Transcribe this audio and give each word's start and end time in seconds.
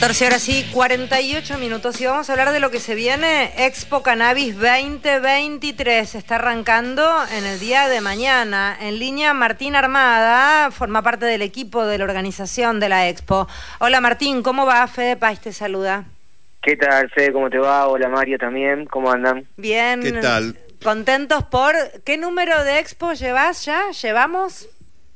14 0.00 0.26
horas 0.28 0.48
y 0.48 0.64
48 0.72 1.58
minutos 1.58 2.00
y 2.00 2.06
vamos 2.06 2.30
a 2.30 2.32
hablar 2.32 2.52
de 2.52 2.60
lo 2.60 2.70
que 2.70 2.80
se 2.80 2.94
viene. 2.94 3.52
Expo 3.58 4.02
Cannabis 4.02 4.54
2023 4.54 6.14
está 6.14 6.36
arrancando 6.36 7.06
en 7.36 7.44
el 7.44 7.60
día 7.60 7.86
de 7.86 8.00
mañana. 8.00 8.74
En 8.80 8.98
línea 8.98 9.34
Martín 9.34 9.76
Armada, 9.76 10.70
forma 10.70 11.02
parte 11.02 11.26
del 11.26 11.42
equipo 11.42 11.84
de 11.84 11.98
la 11.98 12.04
organización 12.04 12.80
de 12.80 12.88
la 12.88 13.10
Expo. 13.10 13.46
Hola 13.78 14.00
Martín, 14.00 14.42
¿cómo 14.42 14.64
va? 14.64 14.86
Fede 14.86 15.18
Pais 15.18 15.38
te 15.38 15.52
saluda. 15.52 16.04
¿Qué 16.62 16.78
tal, 16.78 17.10
Fede? 17.10 17.34
¿Cómo 17.34 17.50
te 17.50 17.58
va? 17.58 17.86
Hola 17.86 18.08
Mario 18.08 18.38
también, 18.38 18.86
¿cómo 18.86 19.12
andan? 19.12 19.46
Bien. 19.58 20.00
¿Qué 20.00 20.12
tal? 20.12 20.56
Contentos 20.82 21.44
por... 21.44 21.74
¿Qué 22.06 22.16
número 22.16 22.64
de 22.64 22.78
Expo 22.78 23.12
llevas 23.12 23.66
ya? 23.66 23.90
¿Llevamos? 23.90 24.66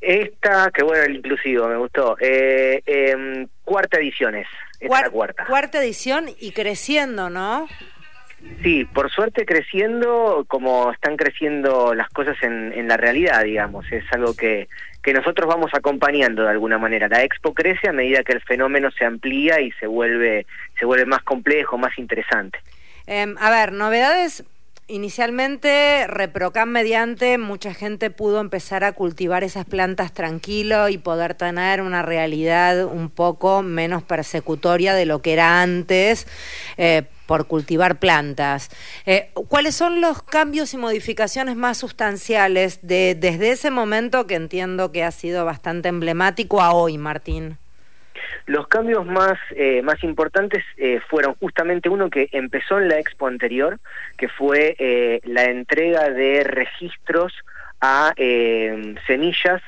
Esta, 0.04 0.70
que 0.70 0.82
bueno, 0.82 1.02
el 1.04 1.16
inclusivo, 1.16 1.66
me 1.66 1.76
gustó. 1.76 2.16
Eh, 2.20 2.82
em, 2.84 3.48
cuarta 3.64 3.98
edición 3.98 4.34
es. 4.34 4.46
Esta 4.78 4.96
es 4.96 5.02
la 5.02 5.10
cuarta. 5.10 5.44
Cuarta 5.46 5.82
edición 5.82 6.26
y 6.38 6.52
creciendo, 6.52 7.30
¿no? 7.30 7.66
Sí, 8.62 8.84
por 8.84 9.10
suerte 9.10 9.46
creciendo 9.46 10.44
como 10.46 10.92
están 10.92 11.16
creciendo 11.16 11.94
las 11.94 12.10
cosas 12.10 12.36
en, 12.42 12.72
en 12.74 12.88
la 12.88 12.98
realidad, 12.98 13.42
digamos. 13.44 13.90
Es 13.90 14.04
algo 14.12 14.34
que, 14.34 14.68
que 15.02 15.14
nosotros 15.14 15.48
vamos 15.48 15.70
acompañando 15.72 16.42
de 16.42 16.50
alguna 16.50 16.76
manera. 16.76 17.08
La 17.08 17.22
expo 17.22 17.54
crece 17.54 17.88
a 17.88 17.92
medida 17.92 18.22
que 18.22 18.32
el 18.32 18.42
fenómeno 18.42 18.90
se 18.90 19.06
amplía 19.06 19.60
y 19.60 19.70
se 19.72 19.86
vuelve, 19.86 20.46
se 20.78 20.84
vuelve 20.84 21.06
más 21.06 21.22
complejo, 21.22 21.78
más 21.78 21.98
interesante. 21.98 22.58
Em, 23.06 23.36
a 23.38 23.50
ver, 23.50 23.72
novedades 23.72 24.44
Inicialmente, 24.86 26.06
Reprocam 26.08 26.68
mediante, 26.68 27.38
mucha 27.38 27.72
gente 27.72 28.10
pudo 28.10 28.42
empezar 28.42 28.84
a 28.84 28.92
cultivar 28.92 29.42
esas 29.42 29.64
plantas 29.64 30.12
tranquilo 30.12 30.90
y 30.90 30.98
poder 30.98 31.32
tener 31.34 31.80
una 31.80 32.02
realidad 32.02 32.84
un 32.84 33.08
poco 33.08 33.62
menos 33.62 34.02
persecutoria 34.02 34.92
de 34.92 35.06
lo 35.06 35.22
que 35.22 35.32
era 35.32 35.62
antes 35.62 36.26
eh, 36.76 37.04
por 37.24 37.46
cultivar 37.46 37.98
plantas. 37.98 38.68
Eh, 39.06 39.30
¿Cuáles 39.48 39.74
son 39.74 40.02
los 40.02 40.22
cambios 40.22 40.74
y 40.74 40.76
modificaciones 40.76 41.56
más 41.56 41.78
sustanciales 41.78 42.80
de, 42.82 43.16
desde 43.18 43.52
ese 43.52 43.70
momento 43.70 44.26
que 44.26 44.34
entiendo 44.34 44.92
que 44.92 45.02
ha 45.02 45.12
sido 45.12 45.46
bastante 45.46 45.88
emblemático 45.88 46.60
a 46.60 46.74
hoy, 46.74 46.98
Martín? 46.98 47.56
Los 48.46 48.68
cambios 48.68 49.06
más, 49.06 49.38
eh, 49.50 49.82
más 49.82 50.02
importantes 50.04 50.64
eh, 50.76 51.00
fueron 51.08 51.34
justamente 51.34 51.88
uno 51.88 52.10
que 52.10 52.28
empezó 52.32 52.78
en 52.78 52.88
la 52.88 52.98
expo 52.98 53.26
anterior, 53.26 53.78
que 54.16 54.28
fue 54.28 54.76
eh, 54.78 55.20
la 55.24 55.44
entrega 55.44 56.10
de 56.10 56.44
registros 56.44 57.32
a 57.80 58.14
semillas 59.06 59.60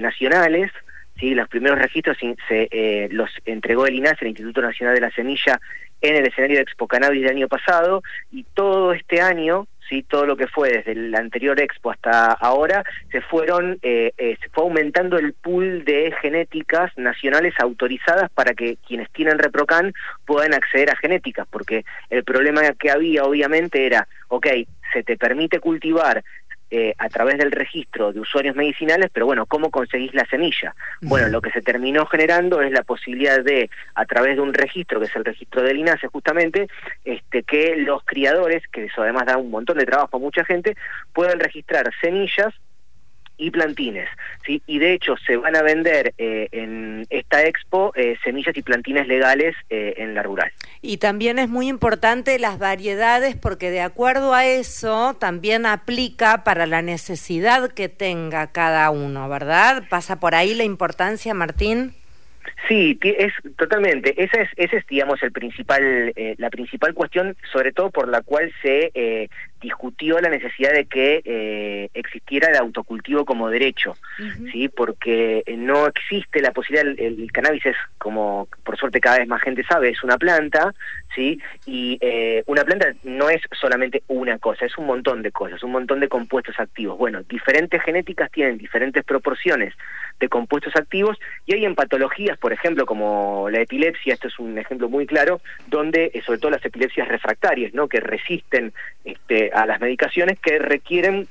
nacionales. 0.00 0.70
¿sí? 1.18 1.34
Los 1.34 1.48
primeros 1.48 1.78
registros 1.80 2.16
se 2.18 3.08
los 3.10 3.28
entregó 3.44 3.86
el 3.86 3.94
INAS, 3.96 4.20
el 4.20 4.28
Instituto 4.28 4.62
Nacional 4.62 4.94
de 4.94 5.00
la 5.00 5.10
Semilla, 5.10 5.60
en 6.00 6.14
el 6.14 6.26
escenario 6.26 6.56
de 6.56 6.62
Expo 6.62 6.86
Cannabis 6.86 7.22
del 7.22 7.36
año 7.36 7.48
pasado, 7.48 8.02
y 8.30 8.44
todo 8.54 8.92
este 8.92 9.20
año 9.20 9.66
¿sí? 9.88 10.02
todo 10.02 10.26
lo 10.26 10.36
que 10.36 10.46
fue 10.46 10.70
desde 10.70 10.92
el 10.92 11.14
anterior 11.14 11.60
expo 11.60 11.90
hasta 11.90 12.32
ahora, 12.32 12.84
se 13.10 13.20
fueron, 13.20 13.78
eh, 13.82 14.12
eh, 14.18 14.36
se 14.40 14.48
fue 14.50 14.64
aumentando 14.64 15.18
el 15.18 15.32
pool 15.32 15.84
de 15.84 16.12
genéticas 16.20 16.92
nacionales 16.96 17.54
autorizadas 17.58 18.30
para 18.30 18.54
que 18.54 18.76
quienes 18.86 19.10
tienen 19.12 19.38
ReproCan 19.38 19.92
puedan 20.24 20.54
acceder 20.54 20.90
a 20.90 20.96
genéticas, 20.96 21.46
porque 21.50 21.84
el 22.10 22.24
problema 22.24 22.62
que 22.78 22.90
había 22.90 23.24
obviamente 23.24 23.86
era, 23.86 24.06
ok, 24.28 24.46
se 24.92 25.02
te 25.02 25.16
permite 25.16 25.60
cultivar 25.60 26.22
eh, 26.78 26.94
a 26.98 27.08
través 27.08 27.38
del 27.38 27.52
registro 27.52 28.12
de 28.12 28.20
usuarios 28.20 28.54
medicinales, 28.54 29.08
pero 29.10 29.24
bueno, 29.24 29.46
¿cómo 29.46 29.70
conseguís 29.70 30.12
la 30.12 30.26
semilla? 30.26 30.74
Bueno, 31.00 31.28
lo 31.28 31.40
que 31.40 31.50
se 31.50 31.62
terminó 31.62 32.04
generando 32.04 32.60
es 32.60 32.70
la 32.70 32.82
posibilidad 32.82 33.42
de, 33.42 33.70
a 33.94 34.04
través 34.04 34.36
de 34.36 34.42
un 34.42 34.52
registro, 34.52 35.00
que 35.00 35.06
es 35.06 35.16
el 35.16 35.24
registro 35.24 35.62
del 35.62 35.78
INASE 35.78 36.08
justamente, 36.08 36.68
este, 37.02 37.44
que 37.44 37.76
los 37.78 38.04
criadores, 38.04 38.62
que 38.70 38.84
eso 38.84 39.00
además 39.00 39.24
da 39.24 39.38
un 39.38 39.50
montón 39.50 39.78
de 39.78 39.86
trabajo 39.86 40.18
a 40.18 40.20
mucha 40.20 40.44
gente, 40.44 40.76
puedan 41.14 41.40
registrar 41.40 41.90
semillas 42.02 42.52
y 43.38 43.50
plantines, 43.50 44.08
¿sí? 44.44 44.62
Y 44.66 44.78
de 44.78 44.94
hecho 44.94 45.16
se 45.26 45.36
van 45.36 45.56
a 45.56 45.62
vender 45.62 46.14
eh, 46.18 46.48
en 46.52 47.06
esta 47.10 47.44
expo 47.44 47.92
eh, 47.94 48.16
semillas 48.24 48.56
y 48.56 48.62
plantines 48.62 49.06
legales 49.06 49.54
eh, 49.70 49.94
en 49.98 50.14
la 50.14 50.22
rural. 50.22 50.50
Y 50.80 50.98
también 50.98 51.38
es 51.38 51.48
muy 51.48 51.68
importante 51.68 52.38
las 52.38 52.58
variedades 52.58 53.36
porque 53.36 53.70
de 53.70 53.80
acuerdo 53.80 54.34
a 54.34 54.46
eso 54.46 55.14
también 55.14 55.66
aplica 55.66 56.44
para 56.44 56.66
la 56.66 56.82
necesidad 56.82 57.72
que 57.72 57.88
tenga 57.88 58.46
cada 58.52 58.90
uno, 58.90 59.28
¿verdad? 59.28 59.84
¿Pasa 59.88 60.18
por 60.18 60.34
ahí 60.34 60.54
la 60.54 60.64
importancia, 60.64 61.34
Martín? 61.34 61.94
Sí, 62.68 62.98
es 63.02 63.32
totalmente. 63.56 64.14
Esa 64.22 64.40
es, 64.42 64.48
ese 64.56 64.78
es, 64.78 64.86
digamos, 64.86 65.22
el 65.22 65.30
principal, 65.30 66.12
la 66.38 66.48
principal 66.48 66.94
cuestión, 66.94 67.36
sobre 67.52 67.72
todo 67.72 67.90
por 67.90 68.08
la 68.08 68.22
cual 68.22 68.52
se 68.62 68.90
eh, 68.94 69.28
discutió 69.60 70.20
la 70.20 70.28
necesidad 70.28 70.72
de 70.72 70.86
que 70.86 71.22
eh, 71.24 71.90
existiera 71.94 72.48
el 72.48 72.56
autocultivo 72.56 73.24
como 73.24 73.48
derecho, 73.48 73.96
sí, 74.52 74.68
porque 74.68 75.42
no 75.56 75.86
existe 75.86 76.40
la 76.40 76.52
posibilidad. 76.52 76.86
El, 76.98 77.30
cannabis 77.32 77.66
es, 77.66 77.76
como 77.98 78.48
por 78.64 78.76
suerte 78.76 79.00
cada 79.00 79.18
vez 79.18 79.28
más 79.28 79.42
gente 79.42 79.64
sabe, 79.64 79.90
es 79.90 80.02
una 80.02 80.18
planta, 80.18 80.74
sí, 81.14 81.40
y 81.66 81.98
eh, 82.00 82.42
una 82.46 82.64
planta 82.64 82.92
no 83.04 83.28
es 83.30 83.42
solamente 83.58 84.02
una 84.08 84.38
cosa, 84.38 84.66
es 84.66 84.76
un 84.78 84.86
montón 84.86 85.22
de 85.22 85.32
cosas, 85.32 85.62
un 85.62 85.72
montón 85.72 86.00
de 86.00 86.08
compuestos 86.08 86.58
activos. 86.58 86.98
Bueno, 86.98 87.22
diferentes 87.22 87.82
genéticas 87.82 88.30
tienen 88.30 88.58
diferentes 88.58 89.04
proporciones 89.04 89.74
de 90.20 90.28
compuestos 90.28 90.74
activos 90.76 91.18
y 91.46 91.54
hay 91.54 91.64
en 91.64 91.74
patologías, 91.74 92.38
por 92.38 92.52
ejemplo, 92.52 92.86
como 92.86 93.48
la 93.50 93.60
epilepsia, 93.60 94.14
esto 94.14 94.28
es 94.28 94.38
un 94.38 94.58
ejemplo 94.58 94.88
muy 94.88 95.06
claro, 95.06 95.40
donde 95.66 96.10
eh, 96.14 96.22
sobre 96.24 96.38
todo 96.38 96.50
las 96.52 96.64
epilepsias 96.64 97.08
refractarias, 97.08 97.74
¿no? 97.74 97.88
que 97.88 98.00
resisten 98.00 98.72
este, 99.04 99.45
a 99.52 99.66
las 99.66 99.80
medicaciones 99.80 100.38
que 100.40 100.58
requieren 100.58 101.28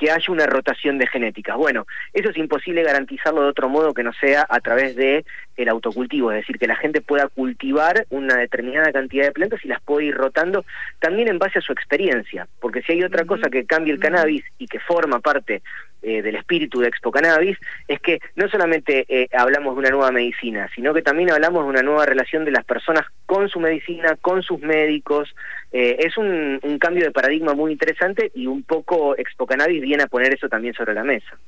que 0.00 0.10
haya 0.10 0.32
una 0.32 0.46
rotación 0.46 0.96
de 0.96 1.06
genéticas. 1.06 1.56
Bueno, 1.56 1.86
eso 2.14 2.30
es 2.30 2.36
imposible 2.38 2.82
garantizarlo 2.82 3.42
de 3.42 3.48
otro 3.48 3.68
modo 3.68 3.92
que 3.92 4.02
no 4.02 4.14
sea 4.14 4.46
a 4.48 4.60
través 4.60 4.96
de 4.96 5.26
el 5.56 5.68
autocultivo, 5.68 6.32
es 6.32 6.38
decir, 6.38 6.58
que 6.58 6.66
la 6.66 6.76
gente 6.76 7.02
pueda 7.02 7.28
cultivar 7.28 8.06
una 8.08 8.36
determinada 8.36 8.92
cantidad 8.92 9.26
de 9.26 9.32
plantas 9.32 9.62
y 9.62 9.68
las 9.68 9.82
pueda 9.82 10.06
ir 10.06 10.14
rotando 10.14 10.64
también 11.00 11.28
en 11.28 11.38
base 11.38 11.58
a 11.58 11.62
su 11.62 11.72
experiencia, 11.72 12.48
porque 12.60 12.80
si 12.80 12.92
hay 12.92 13.04
otra 13.04 13.26
cosa 13.26 13.50
que 13.50 13.66
cambie 13.66 13.92
el 13.92 14.00
cannabis 14.00 14.42
y 14.56 14.66
que 14.68 14.80
forma 14.80 15.20
parte 15.20 15.60
eh, 16.02 16.22
del 16.22 16.36
espíritu 16.36 16.80
de 16.80 16.88
Expo 16.88 17.10
Cannabis, 17.10 17.58
es 17.88 18.00
que 18.00 18.20
no 18.36 18.48
solamente 18.48 19.04
eh, 19.08 19.28
hablamos 19.32 19.74
de 19.74 19.80
una 19.80 19.90
nueva 19.90 20.10
medicina, 20.10 20.68
sino 20.74 20.94
que 20.94 21.02
también 21.02 21.30
hablamos 21.30 21.64
de 21.64 21.70
una 21.70 21.82
nueva 21.82 22.06
relación 22.06 22.44
de 22.44 22.50
las 22.50 22.64
personas 22.64 23.06
con 23.26 23.48
su 23.48 23.60
medicina, 23.60 24.16
con 24.20 24.42
sus 24.42 24.60
médicos. 24.60 25.34
Eh, 25.72 25.96
es 26.00 26.16
un, 26.16 26.58
un 26.62 26.78
cambio 26.78 27.04
de 27.04 27.10
paradigma 27.10 27.54
muy 27.54 27.72
interesante 27.72 28.30
y 28.34 28.46
un 28.46 28.62
poco 28.62 29.16
Expo 29.16 29.46
Cannabis 29.46 29.82
viene 29.82 30.02
a 30.02 30.08
poner 30.08 30.34
eso 30.34 30.48
también 30.48 30.74
sobre 30.74 30.94
la 30.94 31.04
mesa. 31.04 31.38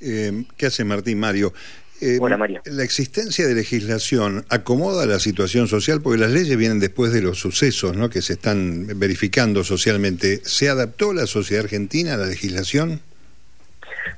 ¿Qué 0.00 0.66
hace 0.66 0.84
Martín 0.84 1.20
Mario? 1.20 1.52
Eh, 2.02 2.18
Hola, 2.20 2.36
Mario. 2.36 2.60
La 2.64 2.82
existencia 2.82 3.46
de 3.46 3.54
legislación 3.54 4.44
acomoda 4.48 5.06
la 5.06 5.20
situación 5.20 5.68
social 5.68 6.02
porque 6.02 6.18
las 6.18 6.32
leyes 6.32 6.56
vienen 6.56 6.80
después 6.80 7.12
de 7.12 7.22
los 7.22 7.38
sucesos 7.38 7.96
¿no? 7.96 8.10
que 8.10 8.22
se 8.22 8.32
están 8.32 8.88
verificando 8.98 9.62
socialmente. 9.62 10.40
¿Se 10.42 10.68
adaptó 10.68 11.12
la 11.12 11.28
sociedad 11.28 11.62
argentina 11.62 12.14
a 12.14 12.16
la 12.16 12.26
legislación? 12.26 13.00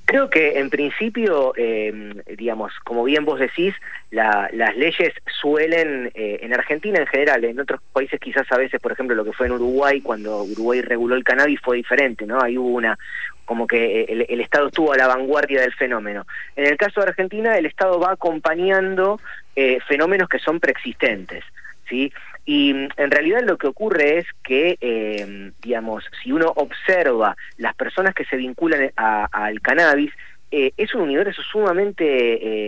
Creo 0.04 0.30
que 0.30 0.58
en 0.58 0.70
principio, 0.70 1.52
eh, 1.56 2.14
digamos, 2.36 2.72
como 2.84 3.04
bien 3.04 3.24
vos 3.24 3.40
decís, 3.40 3.74
las 4.10 4.76
leyes 4.76 5.12
suelen, 5.40 6.10
eh, 6.14 6.38
en 6.42 6.54
Argentina 6.54 7.00
en 7.00 7.06
general, 7.06 7.44
en 7.44 7.58
otros 7.58 7.80
países 7.92 8.20
quizás 8.20 8.50
a 8.52 8.58
veces, 8.58 8.80
por 8.80 8.92
ejemplo, 8.92 9.16
lo 9.16 9.24
que 9.24 9.32
fue 9.32 9.46
en 9.46 9.52
Uruguay, 9.52 10.00
cuando 10.00 10.42
Uruguay 10.44 10.82
reguló 10.82 11.16
el 11.16 11.24
cannabis 11.24 11.60
fue 11.60 11.78
diferente, 11.78 12.26
¿no? 12.26 12.40
Ahí 12.40 12.56
hubo 12.56 12.68
una, 12.68 12.98
como 13.44 13.66
que 13.66 14.04
el, 14.04 14.26
el 14.28 14.40
Estado 14.40 14.68
estuvo 14.68 14.92
a 14.92 14.96
la 14.96 15.06
vanguardia 15.06 15.60
del 15.60 15.74
fenómeno. 15.74 16.26
En 16.56 16.66
el 16.66 16.76
caso 16.76 17.00
de 17.00 17.08
Argentina, 17.08 17.58
el 17.58 17.66
Estado 17.66 17.98
va 17.98 18.12
acompañando 18.12 19.20
eh, 19.56 19.78
fenómenos 19.86 20.28
que 20.28 20.38
son 20.38 20.60
preexistentes. 20.60 21.44
¿sí? 21.88 22.12
Y 22.44 22.74
mm, 22.74 22.88
en 22.96 23.10
realidad 23.10 23.42
lo 23.42 23.56
que 23.56 23.66
ocurre 23.66 24.18
es 24.18 24.26
que, 24.42 24.76
eh, 24.80 25.52
digamos, 25.62 26.04
si 26.22 26.32
uno 26.32 26.52
observa 26.56 27.36
las 27.56 27.74
personas 27.74 28.14
que 28.14 28.24
se 28.24 28.36
vinculan 28.36 28.92
al 28.96 29.60
cannabis, 29.60 30.12
eh, 30.50 30.72
es 30.76 30.94
un 30.94 31.02
universo 31.02 31.42
sumamente 31.42 32.04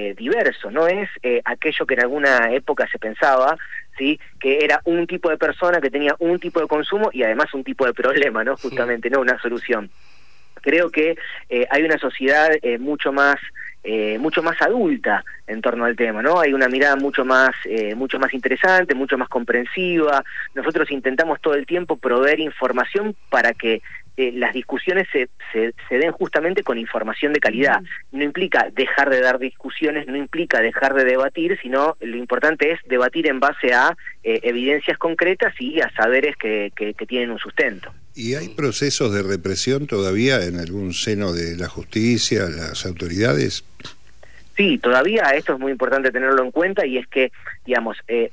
eh, 0.09 0.15
diverso, 0.15 0.73
no 0.73 0.89
es 0.89 1.09
aquello 1.45 1.87
que 1.87 1.95
en 1.95 2.01
alguna 2.01 2.53
época 2.53 2.89
se 2.91 2.99
pensaba, 2.99 3.57
sí, 3.97 4.19
que 4.41 4.65
era 4.65 4.81
un 4.85 5.07
tipo 5.07 5.31
de 5.31 5.37
persona 5.37 5.81
que 5.81 5.91
tenía 5.91 6.17
un 6.19 6.41
tipo 6.41 6.61
de 6.61 6.67
consumo 6.67 7.11
y 7.13 7.23
además 7.23 7.55
un 7.55 7.63
tipo 7.63 7.87
de 7.87 7.95
problema, 7.95 8.43
no, 8.43 8.57
justamente, 8.57 9.09
no 9.09 9.21
una 9.21 9.41
solución. 9.41 9.89
Creo 10.63 10.91
que 10.91 11.17
hay 11.71 11.83
una 11.85 11.99
sociedad 11.99 12.51
mucho 12.81 13.13
más 13.13 13.37
eh, 13.89 14.19
mucho 14.19 14.43
más 14.43 14.61
adulta 14.61 15.25
en 15.47 15.61
torno 15.63 15.85
al 15.85 15.95
tema, 15.95 16.21
¿no? 16.21 16.41
Hay 16.41 16.53
una 16.53 16.69
mirada 16.69 16.97
mucho 16.97 17.25
más, 17.25 17.51
eh, 17.65 17.95
mucho 17.95 18.19
más 18.19 18.35
interesante, 18.35 18.97
mucho 18.97 19.17
más 19.17 19.29
comprensiva. 19.29 20.25
Nosotros 20.55 20.91
intentamos 20.91 21.41
todo 21.41 21.55
el 21.55 21.67
tiempo 21.67 21.97
proveer 21.97 22.41
información 22.41 23.15
para 23.31 23.53
que 23.53 23.81
eh, 24.17 24.33
las 24.33 24.55
discusiones 24.55 25.07
se, 25.13 25.29
se, 25.53 25.99
den 25.99 26.11
justamente 26.11 26.63
con 26.63 26.79
información 26.79 27.35
de 27.35 27.41
calidad. 27.41 27.83
No 28.13 28.25
implica 28.25 28.71
dejar 28.73 29.11
de 29.11 29.21
dar 29.21 29.39
discusiones, 29.39 30.07
no 30.07 30.17
implica 30.17 30.61
dejar 30.61 30.95
de 30.95 31.05
debatir, 31.05 31.59
sino 31.61 31.97
lo 32.01 32.17
importante 32.17 32.73
es 32.73 32.81
debatir 32.87 33.29
en 33.29 33.41
base 33.41 33.75
a 33.75 33.95
eh, 34.25 34.41
evidencias 34.43 34.97
concretas 34.97 35.55
y 35.61 35.81
a 35.81 35.91
saberes 35.91 36.35
que, 36.37 36.73
que, 36.75 36.95
tienen 37.07 37.31
un 37.31 37.39
sustento. 37.39 37.93
¿Y 38.17 38.35
hay 38.35 38.49
procesos 38.49 39.13
de 39.13 39.23
represión 39.23 39.87
todavía 39.87 40.43
en 40.43 40.59
algún 40.59 40.95
seno 40.95 41.35
de 41.35 41.55
la 41.55 41.69
justicia, 41.69 42.49
las 42.49 42.87
autoridades? 42.87 43.63
Sí, 44.57 44.79
todavía 44.79 45.25
esto 45.35 45.53
es 45.53 45.59
muy 45.59 45.71
importante 45.71 46.11
tenerlo 46.11 46.43
en 46.43 46.51
cuenta 46.51 46.87
y 46.87 46.97
es 46.97 47.07
que, 47.09 47.31
digamos, 47.67 47.99
eh, 48.09 48.31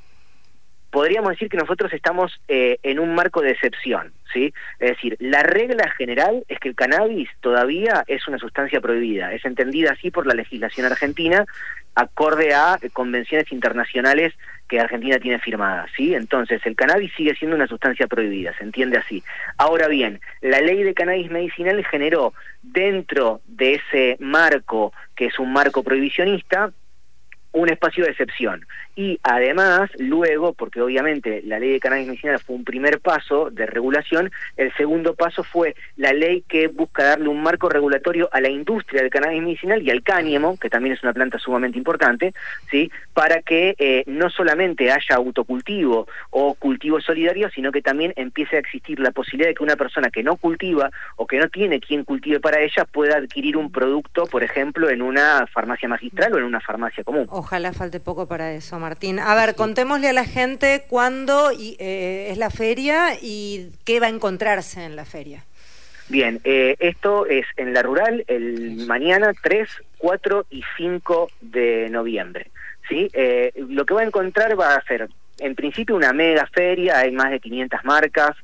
podríamos 0.90 1.32
decir 1.32 1.50
que 1.50 1.58
nosotros 1.58 1.92
estamos 1.92 2.32
eh, 2.48 2.78
en 2.82 2.98
un 2.98 3.14
marco 3.14 3.42
de 3.42 3.52
excepción, 3.52 4.14
¿sí? 4.34 4.54
Es 4.80 4.90
decir, 4.92 5.16
la 5.20 5.44
regla 5.44 5.90
general 5.92 6.44
es 6.48 6.60
que 6.60 6.70
el 6.70 6.76
cannabis 6.76 7.30
todavía 7.40 8.04
es 8.08 8.28
una 8.28 8.40
sustancia 8.40 8.82
prohibida, 8.82 9.32
es 9.34 9.46
entendida 9.46 9.92
así 9.92 10.12
por 10.12 10.28
la 10.28 10.34
legislación 10.34 10.88
argentina, 10.88 11.46
acorde 11.96 12.54
a 12.54 12.80
convenciones 12.92 13.52
internacionales 13.52 14.34
que 14.68 14.80
Argentina 14.80 15.20
tiene 15.20 15.40
firmadas, 15.40 15.90
¿sí? 15.96 16.16
Entonces, 16.16 16.62
el 16.66 16.76
cannabis 16.76 17.14
sigue 17.16 17.36
siendo 17.36 17.56
una 17.56 17.68
sustancia 17.68 18.08
prohibida, 18.08 18.56
se 18.58 18.64
entiende 18.64 18.98
así. 18.98 19.24
Ahora 19.58 19.88
bien, 19.88 20.20
la 20.42 20.60
ley 20.62 20.82
de 20.84 20.94
cannabis 20.94 21.30
medicinal 21.30 21.86
generó 21.86 22.34
dentro 22.62 23.42
de 23.46 23.76
ese 23.76 24.18
marco, 24.20 24.94
que 25.16 25.26
es 25.26 25.38
un 25.38 25.54
marco 25.54 25.84
prohibicionista, 25.84 26.72
un 27.54 27.70
espacio 27.70 28.04
de 28.04 28.12
excepción. 28.12 28.66
Y 28.96 29.20
además, 29.24 29.90
luego, 29.98 30.54
porque 30.54 30.82
obviamente 30.82 31.42
la 31.46 31.58
ley 31.58 31.72
de 31.72 31.80
cannabis 31.80 32.08
medicinal 32.08 32.40
fue 32.40 32.56
un 32.56 32.64
primer 32.64 33.00
paso 33.00 33.50
de 33.50 33.66
regulación, 33.66 34.32
el 34.58 34.72
segundo 34.74 35.16
paso 35.16 35.44
fue 35.44 35.76
la 35.96 36.14
ley 36.14 36.44
que 36.48 36.68
busca 36.68 37.04
darle 37.04 37.30
un 37.30 37.42
marco 37.42 37.70
regulatorio 37.70 38.30
a 38.32 38.42
la 38.42 38.50
industria 38.50 39.02
del 39.02 39.10
cannabis 39.10 39.42
medicinal 39.42 39.82
y 39.82 39.90
al 39.90 40.04
cáñamo, 40.04 40.58
que 40.58 40.70
también 40.70 40.94
es 40.94 41.04
una 41.04 41.14
planta 41.14 41.40
sumamente 41.40 41.78
importante, 41.78 42.34
¿sí? 42.70 42.92
para 43.14 43.42
que 43.42 43.76
eh, 43.80 44.04
no 44.08 44.30
solamente 44.30 44.92
haya 44.92 45.16
autocultivo 45.16 46.08
o 46.30 46.54
cultivo 46.56 47.02
solidario, 47.02 47.50
sino 47.50 47.72
que 47.72 47.82
también 47.82 48.14
empiece 48.16 48.58
a 48.58 48.60
existir 48.60 49.00
la 49.00 49.12
posibilidad 49.12 49.50
de 49.50 49.56
que 49.56 49.64
una 49.64 49.76
persona 49.76 50.10
que 50.10 50.24
no 50.24 50.36
cultiva 50.36 50.92
o 51.16 51.28
que 51.28 51.40
no 51.40 51.50
tiene 51.50 51.80
quien 51.80 52.04
cultive 52.04 52.40
para 52.40 52.62
ella 52.62 52.86
pueda 52.86 53.18
adquirir 53.18 53.58
un 53.58 53.72
producto, 53.72 54.26
por 54.28 54.44
ejemplo, 54.44 54.90
en 54.90 55.02
una 55.02 55.48
farmacia 55.48 55.90
magistral 55.90 56.34
o 56.34 56.38
en 56.38 56.44
una 56.44 56.60
farmacia 56.60 57.04
común. 57.04 57.28
Ojalá 57.44 57.74
falte 57.74 58.00
poco 58.00 58.26
para 58.26 58.54
eso. 58.54 58.80
Martín. 58.80 59.20
A 59.20 59.36
ver, 59.36 59.56
contémosle 59.56 60.08
a 60.08 60.14
la 60.14 60.24
gente 60.24 60.86
cuándo 60.88 61.52
eh, 61.52 62.30
es 62.32 62.38
la 62.38 62.50
feria 62.50 63.16
y 63.22 63.72
qué 63.84 64.00
va 64.00 64.08
a 64.08 64.10
encontrarse 64.10 64.86
en 64.86 64.96
la 64.96 65.04
feria. 65.04 65.44
Bien, 66.08 66.40
eh, 66.46 66.78
esto 66.80 67.26
es 67.26 67.46
en 67.58 67.74
la 67.74 67.82
rural 67.82 68.24
el 68.28 68.88
mañana 68.88 69.34
3, 69.44 69.68
4 69.98 70.46
y 70.52 70.64
5 70.78 71.32
de 71.42 71.90
noviembre. 71.90 72.50
¿sí? 72.88 73.10
Eh, 73.12 73.52
lo 73.56 73.86
que 73.86 73.94
va 73.94 74.02
a 74.02 74.06
encontrar 74.06 74.58
va 74.58 74.76
a 74.76 74.84
ser, 74.84 75.10
en 75.40 75.54
principio, 75.54 75.98
una 75.98 76.14
mega 76.14 76.48
feria, 76.48 77.00
hay 77.00 77.12
más 77.12 77.30
de 77.30 77.42
500 77.42 77.84
marcas, 77.84 78.38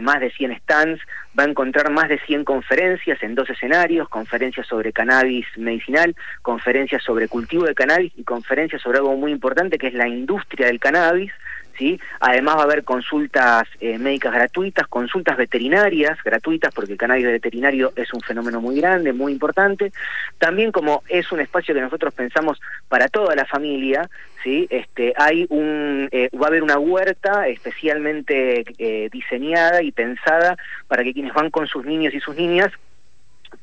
más 0.00 0.20
de 0.20 0.30
100 0.30 0.58
stands, 0.58 1.00
va 1.38 1.44
a 1.44 1.48
encontrar 1.48 1.90
más 1.90 2.08
de 2.08 2.18
100 2.20 2.44
conferencias 2.44 3.22
en 3.22 3.34
dos 3.34 3.48
escenarios, 3.50 4.08
conferencias 4.08 4.66
sobre 4.66 4.92
cannabis 4.92 5.46
medicinal, 5.56 6.14
conferencias 6.42 7.02
sobre 7.02 7.28
cultivo 7.28 7.64
de 7.64 7.74
cannabis 7.74 8.12
y 8.16 8.24
conferencias 8.24 8.82
sobre 8.82 8.98
algo 8.98 9.16
muy 9.16 9.32
importante 9.32 9.78
que 9.78 9.88
es 9.88 9.94
la 9.94 10.08
industria 10.08 10.66
del 10.66 10.80
cannabis, 10.80 11.32
¿sí? 11.76 12.00
Además 12.20 12.56
va 12.56 12.60
a 12.60 12.64
haber 12.64 12.84
consultas 12.84 13.64
eh, 13.80 13.98
médicas 13.98 14.32
gratuitas, 14.32 14.86
consultas 14.86 15.36
veterinarias 15.36 16.18
gratuitas, 16.24 16.74
porque 16.74 16.92
el 16.92 16.98
cannabis 16.98 17.26
veterinario 17.26 17.92
es 17.96 18.12
un 18.12 18.20
fenómeno 18.20 18.60
muy 18.60 18.80
grande, 18.80 19.12
muy 19.12 19.32
importante. 19.32 19.92
También 20.38 20.72
como 20.72 21.02
es 21.08 21.30
un 21.32 21.40
espacio 21.40 21.74
que 21.74 21.80
nosotros 21.80 22.14
pensamos 22.14 22.60
para 22.88 23.08
toda 23.08 23.34
la 23.34 23.44
familia, 23.44 24.08
¿sí? 24.42 24.66
Este, 24.70 25.12
hay 25.16 25.46
un, 25.50 26.08
eh, 26.12 26.30
va 26.34 26.46
a 26.46 26.48
haber 26.48 26.62
una 26.62 26.78
huerta 26.78 27.48
especialmente 27.48 28.64
eh, 28.78 29.08
diseñada 29.12 29.82
y 29.82 29.92
pensada 29.92 30.56
para 30.88 31.02
que 31.02 31.12
quienes 31.12 31.34
van 31.34 31.50
con 31.50 31.66
sus 31.66 31.84
niños 31.84 32.14
y 32.14 32.20
sus 32.20 32.36
niñas 32.36 32.72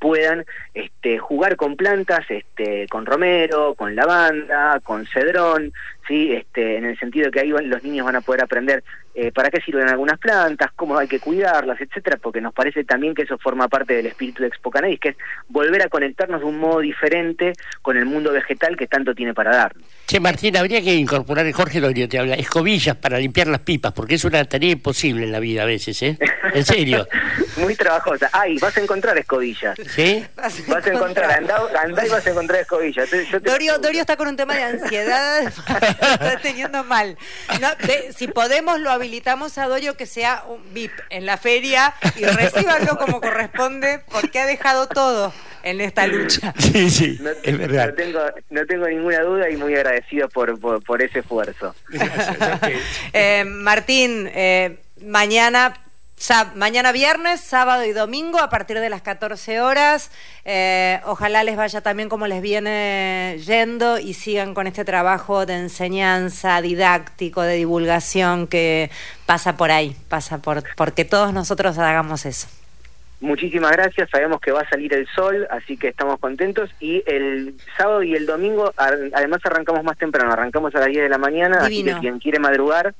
puedan 0.03 0.43
este, 0.73 1.17
jugar 1.17 1.55
con 1.55 1.77
plantas, 1.77 2.25
este, 2.27 2.89
con 2.89 3.05
romero, 3.05 3.73
con 3.73 3.95
lavanda, 3.95 4.81
con 4.83 5.05
cedrón, 5.05 5.71
sí, 6.05 6.33
este, 6.33 6.75
en 6.75 6.83
el 6.83 6.99
sentido 6.99 7.27
de 7.27 7.31
que 7.31 7.39
ahí 7.39 7.47
los 7.47 7.83
niños 7.83 8.05
van 8.05 8.17
a 8.17 8.21
poder 8.21 8.43
aprender 8.43 8.83
eh, 9.15 9.31
para 9.31 9.49
qué 9.49 9.61
sirven 9.61 9.87
algunas 9.87 10.19
plantas, 10.19 10.73
cómo 10.75 10.97
hay 10.97 11.07
que 11.07 11.21
cuidarlas, 11.21 11.79
etcétera, 11.79 12.17
porque 12.21 12.41
nos 12.41 12.53
parece 12.53 12.83
también 12.83 13.15
que 13.15 13.21
eso 13.21 13.37
forma 13.37 13.69
parte 13.69 13.93
del 13.93 14.07
espíritu 14.07 14.41
de 14.41 14.49
Expo 14.49 14.71
Cannabis, 14.71 14.99
que 14.99 15.09
es 15.09 15.17
volver 15.47 15.81
a 15.83 15.87
conectarnos 15.87 16.41
de 16.41 16.47
un 16.47 16.59
modo 16.59 16.81
diferente 16.81 17.53
con 17.81 17.95
el 17.95 18.05
mundo 18.05 18.33
vegetal 18.33 18.75
que 18.75 18.87
tanto 18.87 19.15
tiene 19.15 19.33
para 19.33 19.55
dar. 19.55 19.73
Che, 20.05 20.19
Martín, 20.19 20.57
habría 20.57 20.81
que 20.81 20.93
incorporar, 20.93 21.49
Jorge 21.53 21.79
Dorio 21.79 22.09
te 22.09 22.19
habla, 22.19 22.35
escobillas 22.35 22.95
para 22.97 23.17
limpiar 23.19 23.47
las 23.47 23.61
pipas, 23.61 23.93
porque 23.93 24.15
es 24.15 24.25
una 24.25 24.43
tarea 24.43 24.71
imposible 24.71 25.23
en 25.23 25.31
la 25.31 25.39
vida 25.39 25.63
a 25.63 25.65
veces, 25.65 26.01
¿eh? 26.03 26.17
En 26.53 26.65
serio. 26.65 27.07
Muy 27.57 27.75
trabajosa. 27.75 28.29
Ay, 28.33 28.57
vas 28.57 28.75
a 28.75 28.81
encontrar 28.81 29.17
escobillas. 29.17 29.77
¿Sí? 29.95 30.25
Vas 30.35 30.85
a 30.85 30.89
encontrar, 30.89 31.31
andá, 31.31 31.61
y 32.05 32.09
vas 32.09 32.27
a 32.27 32.29
encontrar 32.29 32.61
escobillas. 32.61 33.09
Dorio, 33.41 33.79
Dorio 33.79 34.01
está 34.01 34.17
con 34.17 34.27
un 34.27 34.35
tema 34.35 34.55
de 34.55 34.63
ansiedad, 34.63 35.41
está 35.71 36.39
teniendo 36.41 36.83
mal. 36.83 37.17
si 38.15 38.27
podemos, 38.27 38.81
lo 38.81 38.91
habilitamos 38.91 39.57
a 39.57 39.67
Dorio 39.67 39.95
que 39.95 40.05
sea 40.05 40.43
un 40.49 40.73
VIP 40.73 40.91
en 41.09 41.25
la 41.25 41.37
feria 41.37 41.93
y 42.17 42.25
recíbanlo 42.25 42.97
como 42.97 43.21
corresponde, 43.21 44.01
porque 44.11 44.39
ha 44.39 44.45
dejado 44.45 44.87
todo 44.87 45.33
en 45.63 45.81
esta 45.81 46.07
lucha. 46.07 46.53
Sí, 46.59 46.89
sí, 46.89 47.19
no, 47.21 47.29
es 47.43 47.57
verdad. 47.57 47.87
No 47.87 47.93
tengo, 47.93 48.19
no 48.49 48.65
tengo 48.65 48.87
ninguna 48.87 49.21
duda 49.21 49.49
y 49.49 49.57
muy 49.57 49.75
agradecido 49.75 50.29
por, 50.29 50.59
por, 50.59 51.01
ese 51.01 51.19
esfuerzo. 51.19 51.75
eh, 53.13 53.43
Martín, 53.45 54.29
eh, 54.33 54.77
mañana 55.01 55.73
mañana 56.55 56.91
viernes, 56.91 57.41
sábado 57.41 57.83
y 57.83 57.91
domingo 57.91 58.39
a 58.39 58.49
partir 58.49 58.79
de 58.79 58.89
las 58.89 59.01
14 59.01 59.61
horas. 59.61 60.09
Eh, 60.45 61.01
ojalá 61.05 61.43
les 61.43 61.57
vaya 61.57 61.81
también 61.81 62.07
como 62.07 62.27
les 62.27 62.41
viene 62.41 63.37
yendo 63.45 63.99
y 63.99 64.13
sigan 64.13 64.53
con 64.53 64.67
este 64.67 64.85
trabajo 64.85 65.45
de 65.45 65.55
enseñanza, 65.55 66.61
didáctico, 66.61 67.41
de 67.41 67.55
divulgación 67.55 68.47
que 68.47 68.89
pasa 69.25 69.57
por 69.57 69.71
ahí, 69.71 69.95
pasa 70.07 70.37
por 70.37 70.63
porque 70.75 71.03
todos 71.03 71.33
nosotros 71.33 71.77
hagamos 71.77 72.25
eso. 72.25 72.47
Muchísimas 73.23 73.71
gracias, 73.71 74.09
sabemos 74.09 74.41
que 74.41 74.51
va 74.51 74.61
a 74.61 74.69
salir 74.69 74.93
el 74.93 75.07
sol, 75.15 75.47
así 75.49 75.77
que 75.77 75.87
estamos 75.87 76.19
contentos. 76.19 76.69
Y 76.81 77.01
el 77.05 77.55
sábado 77.77 78.03
y 78.03 78.15
el 78.15 78.25
domingo, 78.25 78.73
además 78.75 79.39
arrancamos 79.45 79.81
más 79.85 79.97
temprano, 79.97 80.33
arrancamos 80.33 80.75
a 80.75 80.79
las 80.79 80.89
10 80.89 81.03
de 81.03 81.09
la 81.09 81.17
mañana, 81.17 81.59
así 81.61 81.85
que 81.85 81.93
quien 81.99 82.19
quiere 82.19 82.39
madrugar, 82.39 82.93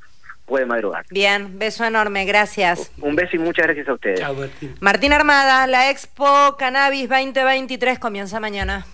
puede 0.46 0.66
madrugar. 0.66 1.06
Bien, 1.10 1.60
beso 1.60 1.84
enorme, 1.84 2.24
gracias. 2.24 2.90
Un 3.02 3.18
beso 3.18 3.36
y 3.36 3.40
muchas 3.40 3.66
gracias 3.66 3.90
a 3.90 3.94
ustedes. 3.96 4.22
Martín. 4.22 4.76
Martín 4.80 5.12
Armada, 5.12 5.68
la 5.68 5.90
Expo 5.90 6.56
Cannabis 6.58 7.10
2023 7.10 8.00
comienza 8.00 8.40
mañana. 8.40 8.86